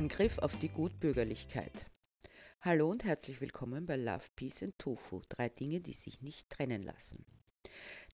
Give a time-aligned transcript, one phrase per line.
[0.00, 1.84] Angriff auf die Gutbürgerlichkeit.
[2.62, 6.82] Hallo und herzlich willkommen bei Love, Peace and Tofu, drei Dinge, die sich nicht trennen
[6.82, 7.22] lassen.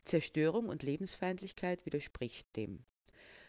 [0.02, 2.84] Zerstörung und Lebensfeindlichkeit widerspricht dem.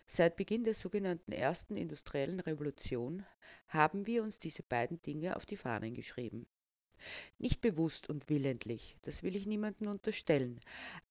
[0.05, 3.25] Seit Beginn der sogenannten ersten industriellen Revolution
[3.69, 6.45] haben wir uns diese beiden Dinge auf die Fahnen geschrieben.
[7.39, 10.59] Nicht bewusst und willentlich, das will ich niemandem unterstellen.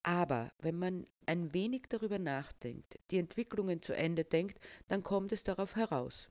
[0.01, 5.43] Aber wenn man ein wenig darüber nachdenkt, die Entwicklungen zu Ende denkt, dann kommt es
[5.43, 6.29] darauf heraus.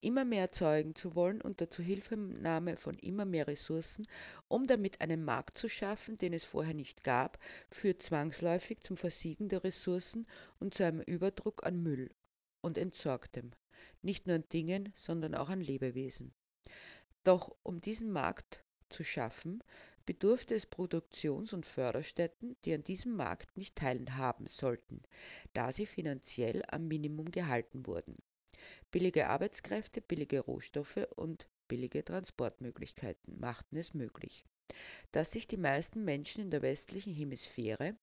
[0.00, 4.06] Immer mehr erzeugen zu wollen unter Zuhilfenahme von immer mehr Ressourcen,
[4.48, 7.38] um damit einen Markt zu schaffen, den es vorher nicht gab,
[7.70, 10.26] führt zwangsläufig zum Versiegen der Ressourcen
[10.58, 12.10] und zu einem Überdruck an Müll
[12.62, 13.52] und Entsorgtem,
[14.00, 16.32] nicht nur an Dingen, sondern auch an Lebewesen.
[17.22, 19.62] Doch um diesen Markt zu schaffen,
[20.06, 25.02] bedurfte es Produktions- und Förderstätten, die an diesem Markt nicht teilhaben sollten,
[25.52, 28.16] da sie finanziell am Minimum gehalten wurden.
[28.90, 34.44] Billige Arbeitskräfte, billige Rohstoffe und billige Transportmöglichkeiten machten es möglich,
[35.12, 37.96] dass sich die meisten Menschen in der westlichen Hemisphäre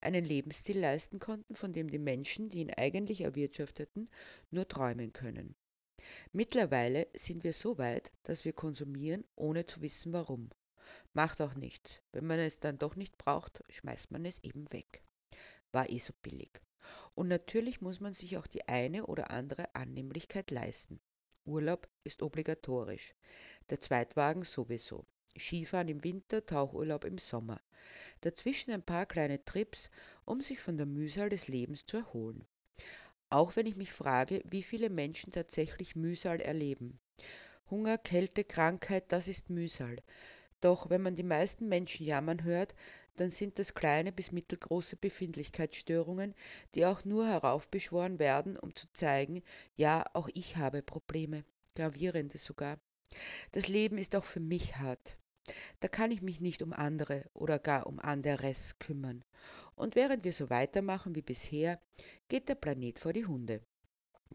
[0.00, 4.08] einen Lebensstil leisten konnten, von dem die Menschen, die ihn eigentlich erwirtschafteten,
[4.50, 5.54] nur träumen können.
[6.32, 10.50] Mittlerweile sind wir so weit, dass wir konsumieren, ohne zu wissen warum.
[11.12, 12.02] Macht auch nichts.
[12.12, 15.02] Wenn man es dann doch nicht braucht, schmeißt man es eben weg.
[15.72, 16.60] War eh so billig.
[17.14, 21.00] Und natürlich muss man sich auch die eine oder andere Annehmlichkeit leisten.
[21.44, 23.14] Urlaub ist obligatorisch.
[23.70, 25.04] Der Zweitwagen sowieso.
[25.38, 27.60] Skifahren im Winter, Tauchurlaub im Sommer.
[28.20, 29.90] Dazwischen ein paar kleine Trips,
[30.24, 32.46] um sich von der Mühsal des Lebens zu erholen.
[33.30, 37.00] Auch wenn ich mich frage, wie viele Menschen tatsächlich Mühsal erleben.
[37.68, 39.96] Hunger, Kälte, Krankheit, das ist Mühsal.
[40.64, 42.74] Doch wenn man die meisten Menschen jammern hört,
[43.16, 46.34] dann sind das kleine bis mittelgroße Befindlichkeitsstörungen,
[46.74, 49.42] die auch nur heraufbeschworen werden, um zu zeigen,
[49.76, 52.78] ja, auch ich habe Probleme, gravierende sogar.
[53.52, 55.18] Das Leben ist auch für mich hart.
[55.80, 59.22] Da kann ich mich nicht um andere oder gar um anderes kümmern.
[59.76, 61.78] Und während wir so weitermachen wie bisher,
[62.28, 63.60] geht der Planet vor die Hunde.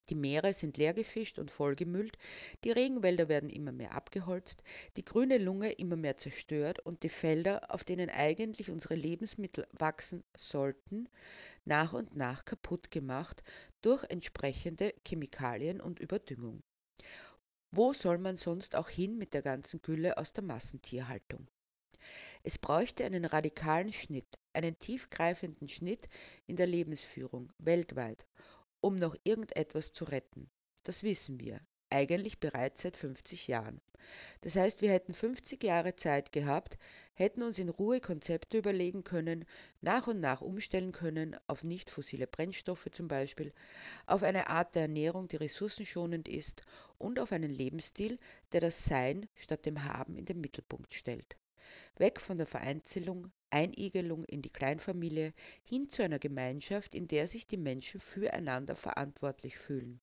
[0.09, 2.17] Die Meere sind leergefischt und vollgemüllt,
[2.63, 4.63] die Regenwälder werden immer mehr abgeholzt,
[4.97, 10.23] die grüne Lunge immer mehr zerstört und die Felder, auf denen eigentlich unsere Lebensmittel wachsen
[10.35, 11.07] sollten,
[11.65, 13.43] nach und nach kaputt gemacht
[13.81, 16.63] durch entsprechende Chemikalien und Überdüngung.
[17.71, 21.47] Wo soll man sonst auch hin mit der ganzen Gülle aus der Massentierhaltung?
[22.41, 26.07] Es bräuchte einen radikalen Schnitt, einen tiefgreifenden Schnitt
[26.47, 28.25] in der Lebensführung weltweit,
[28.81, 30.49] um noch irgendetwas zu retten.
[30.83, 31.59] Das wissen wir,
[31.89, 33.81] eigentlich bereits seit 50 Jahren.
[34.41, 36.77] Das heißt, wir hätten 50 Jahre Zeit gehabt,
[37.13, 39.45] hätten uns in Ruhe Konzepte überlegen können,
[39.81, 43.53] nach und nach umstellen können auf nicht fossile Brennstoffe zum Beispiel,
[44.05, 46.61] auf eine Art der Ernährung, die ressourcenschonend ist
[46.97, 48.19] und auf einen Lebensstil,
[48.51, 51.35] der das Sein statt dem Haben in den Mittelpunkt stellt.
[51.97, 55.33] Weg von der Vereinzelung, Einigelung in die Kleinfamilie
[55.63, 59.99] hin zu einer Gemeinschaft, in der sich die Menschen füreinander verantwortlich fühlen.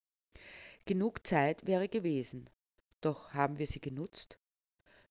[0.85, 2.49] Genug Zeit wäre gewesen.
[3.01, 4.37] Doch haben wir sie genutzt?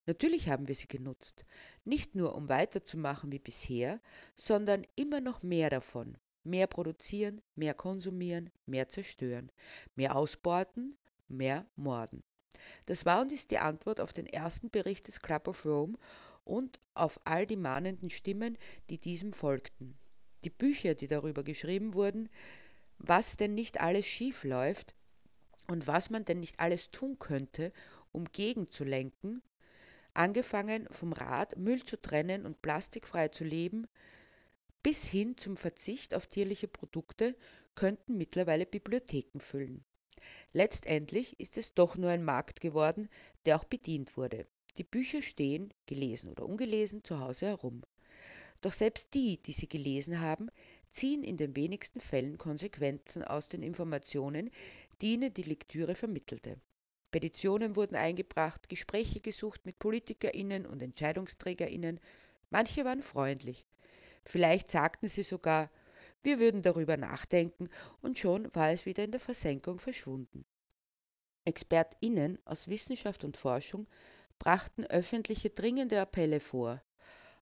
[0.07, 1.45] Natürlich haben wir sie genutzt,
[1.85, 4.01] nicht nur um weiterzumachen wie bisher,
[4.35, 6.17] sondern immer noch mehr davon.
[6.45, 9.51] Mehr produzieren, mehr konsumieren, mehr zerstören,
[9.97, 12.23] mehr ausbeuten, mehr morden.
[12.87, 15.99] Das war und ist die Antwort auf den ersten Bericht des Club of Rome
[16.47, 18.57] und auf all die mahnenden Stimmen,
[18.89, 19.99] die diesem folgten.
[20.45, 22.31] Die Bücher, die darüber geschrieben wurden,
[22.99, 24.95] was denn nicht alles schief läuft
[25.67, 27.73] und was man denn nicht alles tun könnte,
[28.13, 29.43] um gegenzulenken,
[30.15, 33.87] angefangen vom Rat, Müll zu trennen und plastikfrei zu leben,
[34.83, 37.35] bis hin zum Verzicht auf tierliche Produkte,
[37.75, 39.85] könnten mittlerweile Bibliotheken füllen.
[40.53, 43.09] Letztendlich ist es doch nur ein Markt geworden,
[43.45, 44.47] der auch bedient wurde.
[44.79, 47.83] Die Bücher stehen, gelesen oder ungelesen, zu Hause herum.
[48.61, 50.51] Doch selbst die, die sie gelesen haben,
[50.91, 54.51] ziehen in den wenigsten Fällen Konsequenzen aus den Informationen,
[55.01, 56.61] die ihnen die Lektüre vermittelte.
[57.11, 62.01] Petitionen wurden eingebracht, Gespräche gesucht mit PolitikerInnen und EntscheidungsträgerInnen.
[62.51, 63.65] Manche waren freundlich.
[64.25, 65.71] Vielleicht sagten sie sogar,
[66.23, 67.71] wir würden darüber nachdenken,
[68.03, 70.45] und schon war es wieder in der Versenkung verschwunden.
[71.45, 73.87] ExpertInnen aus Wissenschaft und Forschung
[74.39, 76.83] brachten öffentliche dringende Appelle vor.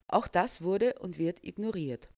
[0.07, 2.09] Auch das wurde und wird ignoriert.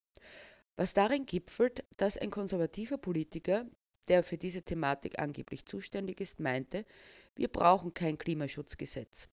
[0.77, 3.65] Was darin gipfelt, dass ein konservativer Politiker,
[4.09, 6.85] der für diese Thematik angeblich zuständig ist, meinte,
[7.35, 9.29] wir brauchen kein Klimaschutzgesetz.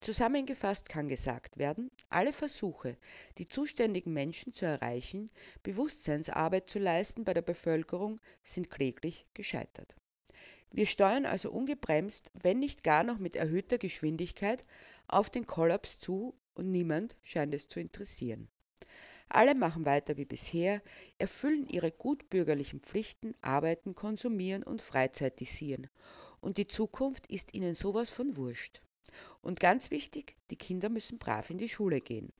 [0.00, 2.98] Zusammengefasst kann gesagt werden, alle Versuche,
[3.38, 5.30] die zuständigen Menschen zu erreichen,
[5.62, 9.96] Bewusstseinsarbeit zu leisten bei der Bevölkerung, sind kläglich gescheitert.
[10.76, 14.64] Wir steuern also ungebremst, wenn nicht gar noch mit erhöhter Geschwindigkeit,
[15.06, 18.48] auf den Kollaps zu und niemand scheint es zu interessieren.
[19.28, 20.82] Alle machen weiter wie bisher,
[21.16, 25.88] erfüllen ihre gutbürgerlichen Pflichten, arbeiten, konsumieren und freizeitisieren.
[26.40, 28.80] Und die Zukunft ist ihnen sowas von wurscht.
[29.42, 32.32] Und ganz wichtig, die Kinder müssen brav in die Schule gehen.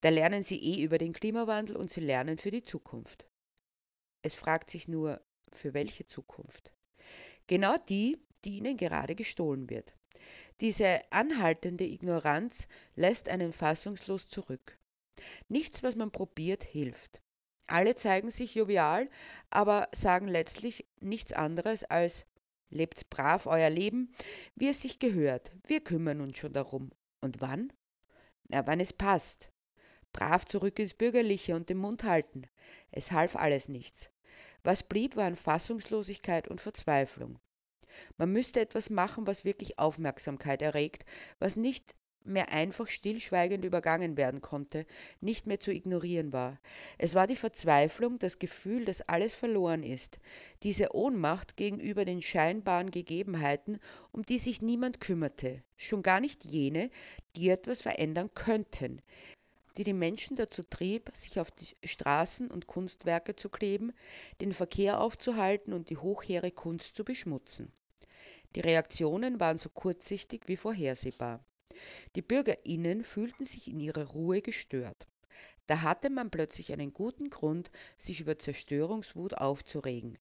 [0.00, 3.28] Da lernen sie eh über den Klimawandel und sie lernen für die Zukunft.
[4.22, 5.20] Es fragt sich nur,
[5.52, 6.72] für welche Zukunft?
[7.46, 9.94] Genau die, die ihnen gerade gestohlen wird.
[10.60, 14.78] Diese anhaltende Ignoranz lässt einen fassungslos zurück.
[15.48, 17.20] Nichts, was man probiert, hilft.
[17.66, 19.10] Alle zeigen sich jovial,
[19.50, 22.26] aber sagen letztlich nichts anderes als
[22.70, 24.12] Lebt brav euer Leben,
[24.56, 25.52] wie es sich gehört.
[25.66, 26.90] Wir kümmern uns schon darum.
[27.20, 27.72] Und wann?
[28.48, 29.52] Na, wann es passt.
[30.12, 32.42] Brav zurück ins Bürgerliche und den Mund halten.
[32.90, 34.10] Es half alles nichts.
[34.66, 37.38] Was blieb, waren Fassungslosigkeit und Verzweiflung.
[38.16, 41.04] Man müsste etwas machen, was wirklich Aufmerksamkeit erregt,
[41.38, 44.84] was nicht mehr einfach stillschweigend übergangen werden konnte,
[45.20, 46.58] nicht mehr zu ignorieren war.
[46.98, 50.18] Es war die Verzweiflung, das Gefühl, dass alles verloren ist,
[50.64, 53.78] diese Ohnmacht gegenüber den scheinbaren Gegebenheiten,
[54.10, 56.90] um die sich niemand kümmerte, schon gar nicht jene,
[57.36, 59.00] die etwas verändern könnten,
[59.76, 63.92] die die Menschen dazu trieb, sich auf die Straßen und Kunstwerke zu kleben,
[64.40, 67.72] den Verkehr aufzuhalten und die hochhehre Kunst zu beschmutzen.
[68.54, 71.44] Die Reaktionen waren so kurzsichtig wie vorhersehbar.
[72.14, 75.06] Die Bürgerinnen fühlten sich in ihrer Ruhe gestört.
[75.66, 80.16] Da hatte man plötzlich einen guten Grund, sich über Zerstörungswut aufzuregen,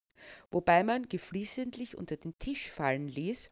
[0.51, 3.51] wobei man geflissentlich unter den Tisch fallen ließ,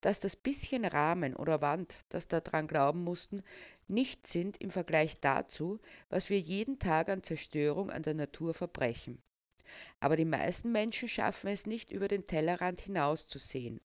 [0.00, 3.42] dass das bisschen Rahmen oder Wand, das da dran glauben mussten,
[3.88, 5.78] nichts sind im Vergleich dazu,
[6.08, 9.22] was wir jeden Tag an Zerstörung an der Natur verbrechen.
[10.00, 13.80] Aber die meisten Menschen schaffen es nicht, über den Tellerrand hinauszusehen.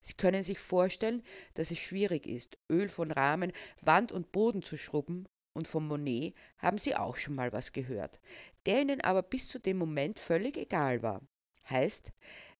[0.00, 1.22] Sie können sich vorstellen,
[1.54, 5.26] dass es schwierig ist, Öl von Rahmen, Wand und Boden zu schrubben,
[5.56, 8.20] und von Monet haben Sie auch schon mal was gehört,
[8.66, 11.22] der Ihnen aber bis zu dem Moment völlig egal war.
[11.68, 12.12] Heißt,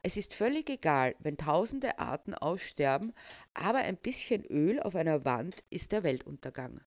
[0.03, 3.13] es ist völlig egal, wenn tausende Arten aussterben,
[3.55, 6.81] aber ein bisschen Öl auf einer Wand ist der Weltuntergang.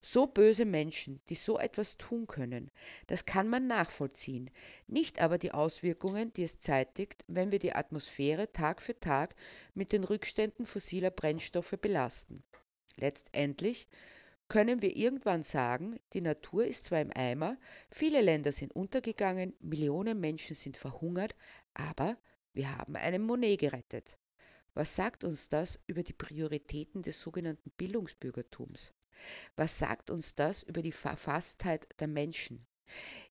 [0.00, 2.70] So böse Menschen, die so etwas tun können,
[3.08, 4.50] das kann man nachvollziehen,
[4.86, 9.34] nicht aber die Auswirkungen, die es zeitigt, wenn wir die Atmosphäre Tag für Tag
[9.74, 12.44] mit den Rückständen fossiler Brennstoffe belasten.
[12.96, 13.88] Letztendlich
[14.48, 17.58] können wir irgendwann sagen, die Natur ist zwar im Eimer,
[17.90, 21.34] viele Länder sind untergegangen, Millionen Menschen sind verhungert,
[21.74, 22.16] aber
[22.54, 24.18] wir haben einen Monet gerettet.
[24.72, 28.92] Was sagt uns das über die Prioritäten des sogenannten Bildungsbürgertums?
[29.56, 32.66] Was sagt uns das über die Verfasstheit der Menschen?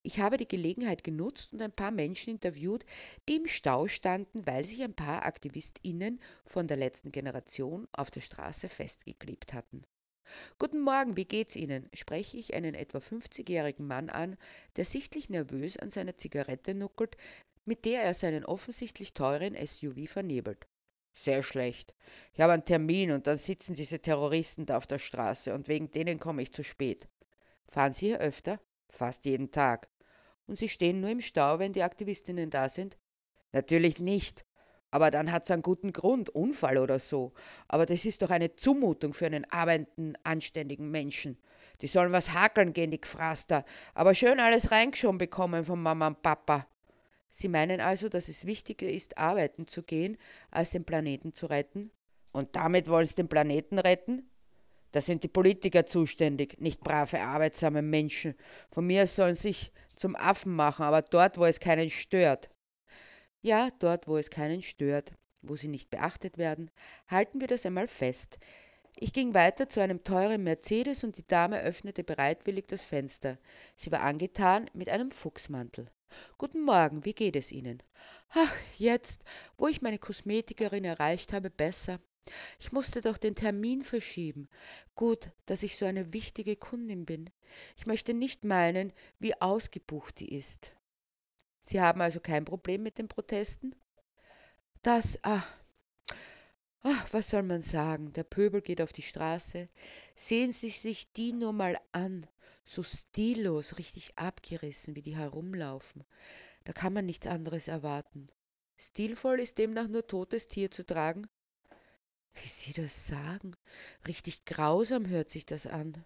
[0.04, 2.86] Ich habe die Gelegenheit genutzt und ein paar Menschen interviewt,
[3.28, 8.22] die im Stau standen, weil sich ein paar AktivistInnen von der letzten Generation auf der
[8.22, 9.84] Straße festgeklebt hatten.
[10.60, 11.90] Guten Morgen, wie geht's Ihnen?
[11.94, 14.38] spreche ich einen etwa 50-jährigen Mann an,
[14.76, 17.18] der sichtlich nervös an seiner Zigarette nuckelt,
[17.66, 20.68] mit der er seinen offensichtlich teuren SUV vernebelt.
[21.14, 21.94] Sehr schlecht.
[22.34, 25.92] Ich habe einen Termin und dann sitzen diese Terroristen da auf der Straße und wegen
[25.92, 27.08] denen komme ich zu spät.
[27.68, 28.60] Fahren Sie hier öfter?
[28.90, 29.90] Fast jeden Tag.
[30.46, 32.98] Und Sie stehen nur im Stau, wenn die Aktivistinnen da sind?
[33.52, 34.46] Natürlich nicht.
[34.92, 37.34] Aber dann hat's einen guten Grund, Unfall oder so.
[37.68, 41.38] Aber das ist doch eine Zumutung für einen arbeitenden, anständigen Menschen.
[41.82, 43.64] Die sollen was hakeln gehen, die Gefraster,
[43.94, 46.68] aber schön alles reingeschoben bekommen von Mama und Papa.
[47.30, 50.18] Sie meinen also, dass es wichtiger ist, arbeiten zu gehen,
[50.50, 51.92] als den Planeten zu retten?
[52.32, 54.30] Und damit wollen Sie den Planeten retten?
[54.92, 58.36] Da sind die Politiker zuständig, nicht brave, arbeitsame Menschen.
[58.72, 62.50] Von mir sollen sich zum Affen machen, aber dort, wo es keinen stört.
[63.48, 66.70] Ja, dort, wo es keinen stört, wo sie nicht beachtet werden,
[67.08, 68.40] halten wir das einmal fest.
[68.98, 73.38] Ich ging weiter zu einem teuren Mercedes und die Dame öffnete bereitwillig das Fenster.
[73.74, 75.90] Sie war angetan mit einem Fuchsmantel.
[76.38, 77.82] Guten Morgen, wie geht es Ihnen?
[78.32, 79.24] Ach, jetzt,
[79.58, 82.02] wo ich meine Kosmetikerin erreicht habe, besser.
[82.60, 84.50] Ich musste doch den Termin verschieben.
[84.94, 87.30] Gut, dass ich so eine wichtige Kundin bin.
[87.78, 90.74] Ich möchte nicht meinen, wie ausgebucht die ist.
[91.68, 93.76] Sie haben also kein Problem mit den Protesten?
[94.82, 95.44] Das, ah,
[96.82, 98.14] Ach, was soll man sagen?
[98.14, 99.68] Der Pöbel geht auf die Straße.
[100.16, 102.26] Sehen Sie sich die nur mal an
[102.64, 106.06] so stillos, richtig abgerissen, wie die herumlaufen.
[106.64, 108.30] Da kann man nichts anderes erwarten.
[108.78, 111.28] Stilvoll ist demnach nur totes Tier zu tragen?
[112.36, 113.58] Wie Sie das sagen,
[114.08, 116.06] richtig grausam hört sich das an.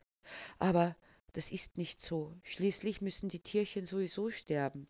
[0.58, 0.96] Aber
[1.34, 2.36] das ist nicht so.
[2.42, 4.88] Schließlich müssen die Tierchen sowieso sterben.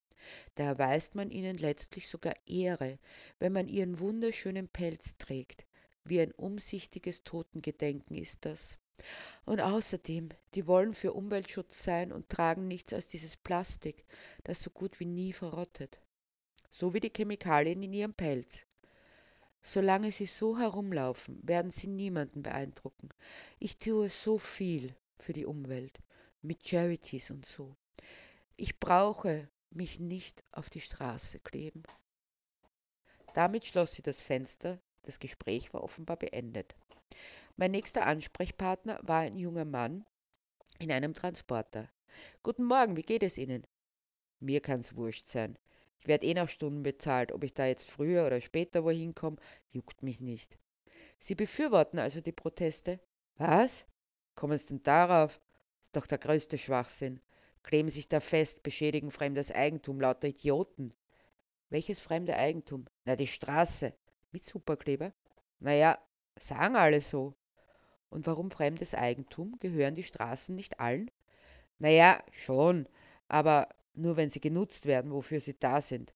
[0.55, 2.99] Da erweist man ihnen letztlich sogar Ehre,
[3.39, 5.65] wenn man ihren wunderschönen Pelz trägt.
[6.03, 8.77] Wie ein umsichtiges Totengedenken ist das.
[9.45, 14.05] Und außerdem, die wollen für Umweltschutz sein und tragen nichts als dieses Plastik,
[14.43, 15.99] das so gut wie nie verrottet.
[16.69, 18.65] So wie die Chemikalien in ihrem Pelz.
[19.63, 23.09] Solange sie so herumlaufen, werden sie niemanden beeindrucken.
[23.59, 25.99] Ich tue so viel für die Umwelt,
[26.41, 27.75] mit Charities und so.
[28.55, 31.83] Ich brauche mich nicht auf die Straße kleben.
[33.33, 36.75] Damit schloss sie das Fenster, das Gespräch war offenbar beendet.
[37.55, 40.05] Mein nächster Ansprechpartner war ein junger Mann
[40.79, 41.89] in einem Transporter.
[42.43, 43.65] Guten Morgen, wie geht es Ihnen?
[44.39, 45.57] Mir kann's wurscht sein.
[45.99, 47.31] Ich werde eh nach Stunden bezahlt.
[47.31, 49.37] Ob ich da jetzt früher oder später wohin komme,
[49.69, 50.57] juckt mich nicht.
[51.19, 52.99] Sie befürworten also die Proteste?
[53.35, 53.85] Was?
[54.35, 55.39] Kommen Sie denn darauf?
[55.81, 57.21] Ist doch der größte Schwachsinn.
[57.63, 60.93] Kleben sich da fest, beschädigen fremdes Eigentum, lauter Idioten.
[61.69, 62.85] Welches fremde Eigentum?
[63.05, 63.93] Na, die Straße.
[64.31, 65.13] Mit Superkleber?
[65.59, 65.97] Naja,
[66.39, 67.35] sagen alle so.
[68.09, 69.57] Und warum fremdes Eigentum?
[69.59, 71.09] Gehören die Straßen nicht allen?
[71.79, 72.87] Naja, schon,
[73.27, 76.13] aber nur wenn sie genutzt werden, wofür sie da sind.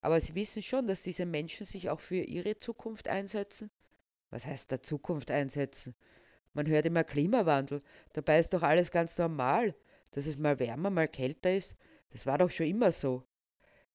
[0.00, 3.70] Aber Sie wissen schon, dass diese Menschen sich auch für ihre Zukunft einsetzen?
[4.30, 5.94] Was heißt da Zukunft einsetzen?
[6.52, 7.82] Man hört immer Klimawandel.
[8.12, 9.74] Dabei ist doch alles ganz normal.
[10.12, 11.76] Dass es mal wärmer, mal kälter ist.
[12.10, 13.24] Das war doch schon immer so.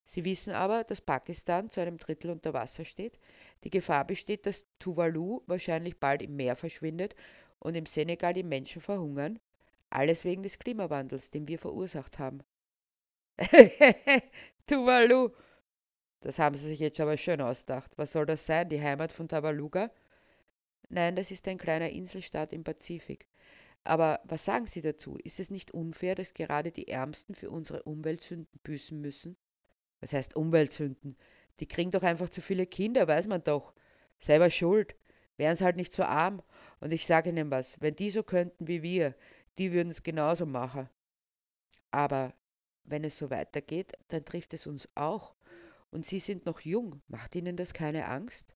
[0.05, 3.19] Sie wissen aber, dass Pakistan zu einem Drittel unter Wasser steht.
[3.63, 7.15] Die Gefahr besteht, dass Tuvalu wahrscheinlich bald im Meer verschwindet
[7.59, 9.39] und im Senegal die Menschen verhungern.
[9.89, 12.43] Alles wegen des Klimawandels, den wir verursacht haben.
[14.67, 15.29] Tuvalu!
[16.21, 17.91] Das haben Sie sich jetzt aber schön ausgedacht.
[17.97, 19.91] Was soll das sein, die Heimat von Tavaluga?
[20.89, 23.27] Nein, das ist ein kleiner Inselstaat im Pazifik.
[23.83, 25.17] Aber was sagen Sie dazu?
[25.23, 29.35] Ist es nicht unfair, dass gerade die Ärmsten für unsere Umweltsünden büßen müssen?
[29.99, 31.17] Was heißt Umweltsünden?
[31.59, 33.73] Die kriegen doch einfach zu viele Kinder, weiß man doch.
[34.19, 34.95] Selber schuld.
[35.37, 36.41] Wären sie halt nicht so arm.
[36.79, 39.15] Und ich sage Ihnen was, wenn die so könnten wie wir,
[39.57, 40.89] die würden es genauso machen.
[41.91, 42.33] Aber
[42.85, 45.35] wenn es so weitergeht, dann trifft es uns auch.
[45.91, 47.01] Und Sie sind noch jung.
[47.07, 48.55] Macht Ihnen das keine Angst?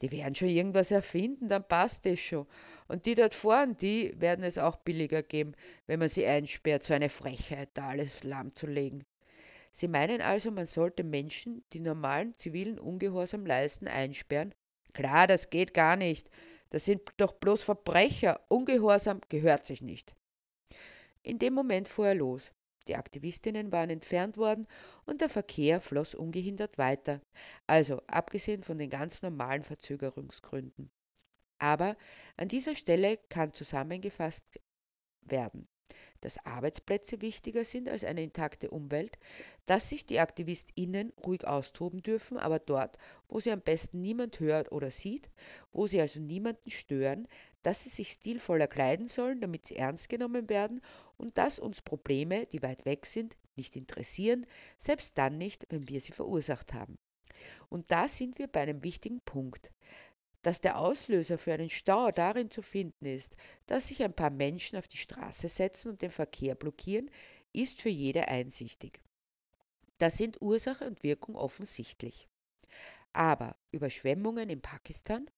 [0.00, 2.46] Die werden schon irgendwas erfinden, dann passt es schon.
[2.86, 5.54] Und die dort vorn, die werden es auch billiger geben,
[5.86, 9.04] wenn man sie einsperrt, so eine Frechheit, da alles lahmzulegen.
[9.72, 14.54] Sie meinen also, man sollte Menschen, die normalen zivilen Ungehorsam leisten, einsperren?
[14.92, 16.30] Klar, das geht gar nicht.
[16.70, 18.40] Das sind doch bloß Verbrecher.
[18.48, 20.14] Ungehorsam gehört sich nicht.
[21.22, 22.52] In dem Moment fuhr er los.
[22.88, 24.66] Die Aktivistinnen waren entfernt worden
[25.06, 27.20] und der Verkehr floss ungehindert weiter,
[27.66, 30.90] also abgesehen von den ganz normalen Verzögerungsgründen.
[31.58, 31.96] Aber
[32.36, 34.60] an dieser Stelle kann zusammengefasst
[35.22, 35.68] werden
[36.20, 39.18] dass Arbeitsplätze wichtiger sind als eine intakte Umwelt,
[39.66, 44.72] dass sich die AktivistInnen ruhig austoben dürfen, aber dort, wo sie am besten niemand hört
[44.72, 45.30] oder sieht,
[45.72, 47.28] wo sie also niemanden stören,
[47.62, 50.80] dass sie sich stilvoller kleiden sollen, damit sie ernst genommen werden
[51.16, 54.46] und dass uns Probleme, die weit weg sind, nicht interessieren,
[54.78, 56.96] selbst dann nicht, wenn wir sie verursacht haben.
[57.68, 59.70] Und da sind wir bei einem wichtigen Punkt
[60.42, 63.36] dass der Auslöser für einen Stau darin zu finden ist,
[63.66, 67.10] dass sich ein paar Menschen auf die Straße setzen und den Verkehr blockieren,
[67.52, 69.00] ist für jede einsichtig.
[69.98, 72.28] Da sind Ursache und Wirkung offensichtlich.
[73.12, 75.28] Aber Überschwemmungen in Pakistan,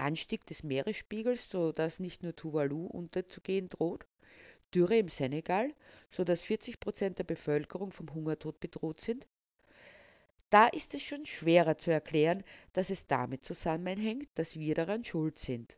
[0.00, 4.06] Anstieg des Meeresspiegels, sodass nicht nur Tuvalu unterzugehen droht,
[4.74, 5.74] Dürre im Senegal,
[6.10, 9.26] sodass 40 Prozent der Bevölkerung vom Hungertod bedroht sind,
[10.50, 12.42] da ist es schon schwerer zu erklären,
[12.72, 15.76] dass es damit zusammenhängt, dass wir daran schuld sind.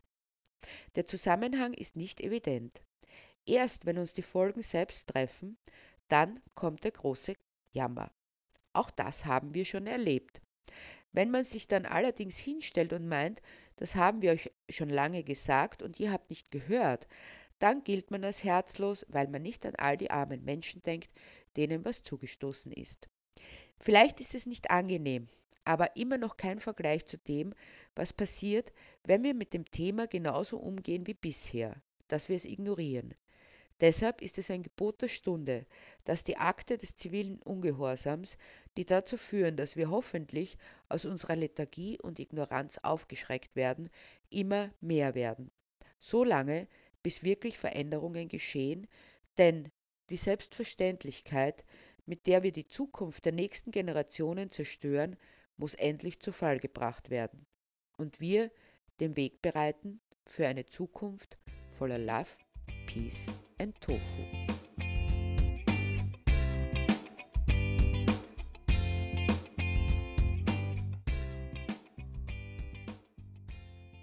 [0.94, 2.80] Der Zusammenhang ist nicht evident.
[3.44, 5.58] Erst wenn uns die Folgen selbst treffen,
[6.08, 7.34] dann kommt der große
[7.72, 8.10] Jammer.
[8.72, 10.40] Auch das haben wir schon erlebt.
[11.12, 13.42] Wenn man sich dann allerdings hinstellt und meint,
[13.76, 17.06] das haben wir euch schon lange gesagt und ihr habt nicht gehört,
[17.58, 21.12] dann gilt man als herzlos, weil man nicht an all die armen Menschen denkt,
[21.56, 23.08] denen was zugestoßen ist.
[23.78, 25.28] Vielleicht ist es nicht angenehm,
[25.64, 27.54] aber immer noch kein Vergleich zu dem,
[27.94, 28.72] was passiert,
[29.04, 33.14] wenn wir mit dem Thema genauso umgehen wie bisher, dass wir es ignorieren.
[33.80, 35.66] Deshalb ist es ein Gebot der Stunde,
[36.04, 38.38] dass die Akte des zivilen Ungehorsams,
[38.76, 40.56] die dazu führen, dass wir hoffentlich
[40.88, 43.88] aus unserer Lethargie und Ignoranz aufgeschreckt werden,
[44.30, 45.50] immer mehr werden.
[45.98, 46.66] So lange,
[47.02, 48.86] bis wirklich Veränderungen geschehen,
[49.38, 49.70] denn
[50.10, 51.64] die Selbstverständlichkeit,
[52.06, 55.16] mit der wir die Zukunft der nächsten Generationen zerstören,
[55.56, 57.46] muss endlich zu Fall gebracht werden
[57.96, 58.50] und wir
[59.00, 61.38] den Weg bereiten für eine Zukunft
[61.78, 62.30] voller Love,
[62.86, 63.26] Peace
[63.58, 64.51] and Tofu.